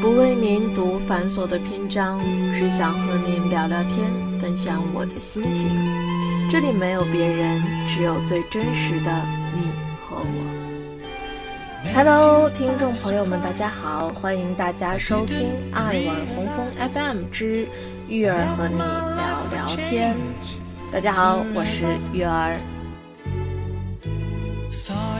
[0.00, 2.18] 不为您读繁琐的篇章，
[2.54, 5.68] 只想和您聊聊天，分享我的心情。
[6.50, 9.12] 这里没有别人，只有最真实的
[9.54, 9.60] 你
[10.00, 11.92] 和我。
[11.94, 17.66] Hello，听众朋友们，大家好，欢迎大家收听爱晚红枫 FM 之
[18.08, 20.16] 玉儿和你聊聊天。
[20.90, 22.58] 大家好，我是玉儿。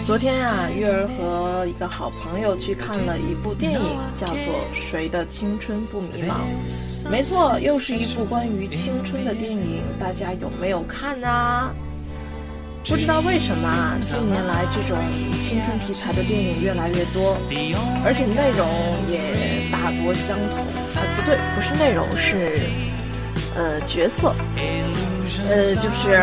[0.07, 3.81] 昨天啊，月儿和一个好朋友去看了一部电影，
[4.15, 4.37] 叫做
[4.73, 6.37] 《谁的青春不迷茫》。
[7.11, 11.75] 没错，又是一部关于青春的电影，大家有没有看呢？
[12.85, 14.97] 不知道为什么啊，近年来这种
[15.41, 17.37] 青春题材的电影越来越多，
[18.05, 18.69] 而且内容
[19.11, 20.65] 也大多相同。
[20.95, 22.61] 哎，不对，不是内容，是
[23.57, 24.33] 呃角色。
[25.49, 26.21] 呃，就是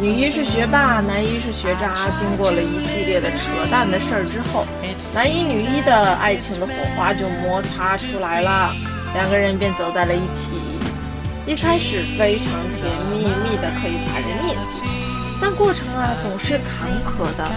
[0.00, 1.94] 女一是学霸，男一是学渣。
[2.14, 4.66] 经过了一系列的扯淡的事儿之后，
[5.14, 8.74] 男一女一的爱情的火花就摩擦出来了，
[9.14, 10.52] 两个人便走在了一起。
[11.46, 14.82] 一开始非常甜蜜蜜的，可以把人溺死，
[15.40, 17.48] 但过程啊总是坎坷的，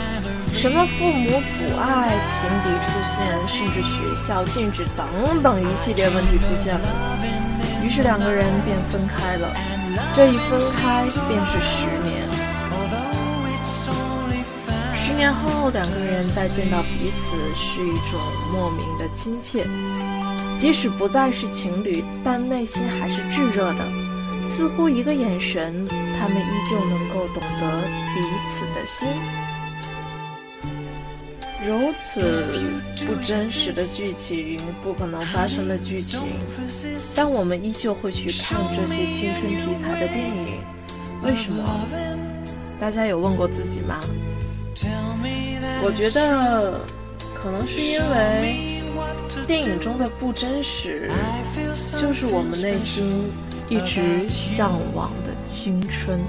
[0.53, 6.87] 什么父母阻碍、情敌出现，甚至学校禁止等等一系列问题出现了，
[7.83, 9.47] 于是两个人便分开了。
[10.13, 12.27] 这一分开便是十年，
[14.95, 18.19] 十年后两个人再见到彼此，是一种
[18.51, 19.65] 莫名的亲切。
[20.57, 23.85] 即使不再是情侣，但内心还是炙热的，
[24.43, 27.81] 似乎一个眼神，他们依旧能够懂得
[28.13, 29.07] 彼此的心。
[31.67, 32.21] 如此
[33.05, 36.21] 不真实的剧情，不可能发生的剧情，
[37.15, 40.59] 但我们依旧会去看这些青春题材的电影。
[41.21, 41.85] 为什么？
[42.79, 43.99] 大家有问过自己吗？
[45.83, 46.79] 我觉得，
[47.35, 48.81] 可能是因为
[49.45, 51.11] 电影中的不真实，
[51.97, 53.29] 就是我们内心
[53.67, 56.21] 一直向往的青春。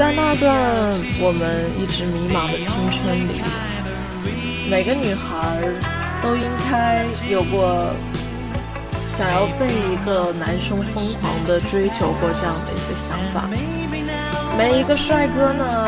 [0.00, 0.56] 在那段
[1.20, 3.42] 我们一直迷茫的青春里，
[4.70, 5.60] 每个女孩
[6.22, 7.92] 都应该有过
[9.06, 13.44] 想要被一个男生疯狂的追求过这样的一个想法。
[14.56, 15.86] 每一个帅哥呢，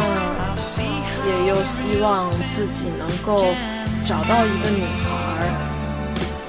[1.26, 3.46] 也又希望自己能够
[4.04, 5.48] 找到一个女孩，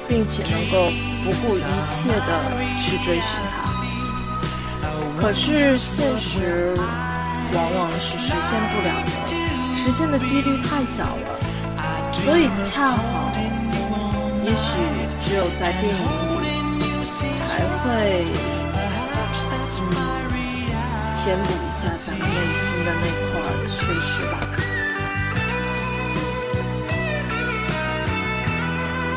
[0.06, 0.91] 并且能够
[1.24, 2.28] 不顾一切的
[2.78, 3.24] 去追寻
[3.56, 3.63] 她。
[5.18, 6.75] 可是现实。
[7.56, 9.09] 往往是实现不了的，
[9.78, 11.40] 实现的几率太小了，
[12.12, 13.31] 所以恰好，
[14.44, 14.80] 也许
[15.22, 15.97] 只有在电影
[16.42, 16.44] 里
[17.47, 18.25] 才会，
[18.74, 18.78] 嗯，
[21.16, 23.31] 填补一下咱们内心的那块
[23.69, 24.34] 缺失吧。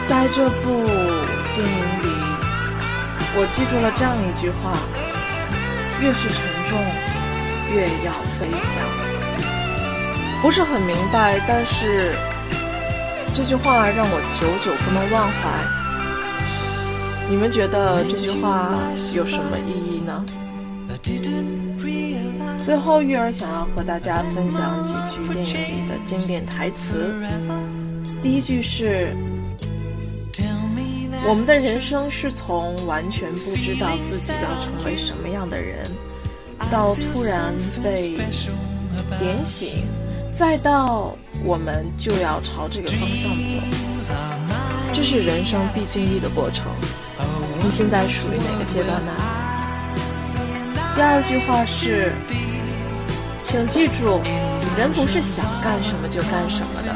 [0.05, 0.85] 在这部
[1.55, 2.07] 电影里，
[3.35, 4.77] 我记住了这样一句话：
[6.01, 6.79] 越是沉重。
[7.77, 8.83] 越要飞翔，
[10.41, 12.15] 不是很明白，但是
[13.35, 15.37] 这句话让我久久不能忘怀。
[17.29, 18.73] 你们觉得这句话
[19.15, 20.25] 有什么意义呢？
[22.63, 27.15] 最后，玉儿想要和大家分享几句电影里的经典台词。
[28.23, 29.15] 第一句是
[31.29, 35.85] ：“我们的人生是从完全不知道自己要成为什么样的人。”
[36.71, 38.17] 到突然被
[39.19, 39.87] 点醒，
[40.33, 43.59] 再到我们就要朝这个方向走，
[44.93, 46.67] 这是人生必经历的过程。
[47.63, 49.13] 你现在属于哪个阶段呢？
[50.95, 52.13] 第二句话是，
[53.43, 54.21] 请记住，
[54.77, 56.95] 人不是想干什么就干什么的，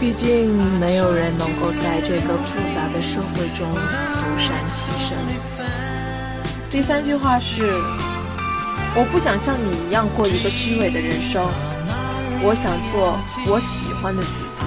[0.00, 5.16] 毕竟没有人能够在这个复杂的社会中独善其身。
[6.70, 7.80] 第三句话是。
[8.96, 11.44] 我不想像你一样过一个虚伪的人生，
[12.42, 13.18] 我想做
[13.50, 14.64] 我喜欢的自己，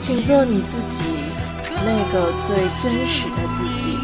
[0.00, 1.04] 请做你自己，
[1.86, 3.96] 那个最真实的自己。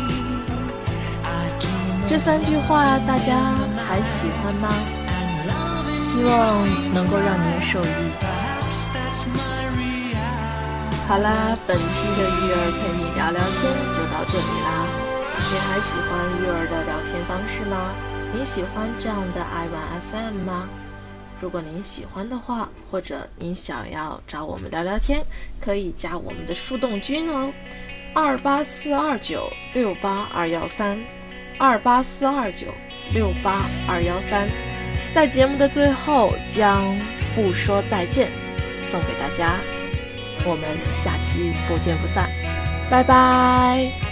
[2.09, 3.35] 这三句话大家
[3.89, 4.69] 还喜欢吗？
[5.99, 6.47] 希望
[6.95, 8.15] 能够让您受益。
[11.09, 14.87] 好啦，本期的育儿陪你聊聊天就到这里啦。
[15.51, 17.91] 你还喜欢育儿的聊天方式吗？
[18.35, 20.69] 你喜欢这样的爱玩 FM 吗？
[21.41, 25.23] 如果您喜欢的话，或者您想要找我们聊聊天，
[25.61, 27.53] 可以加我们的树洞君哦，
[28.15, 30.99] 二八四二九六八二幺三，
[31.59, 32.69] 二八四二九
[33.13, 34.49] 六八二幺三。
[35.13, 36.97] 在节目的最后，将
[37.35, 38.31] 不说再见
[38.81, 39.59] 送给大家。
[40.47, 42.31] 我们下期不见不散，
[42.91, 44.12] 拜拜。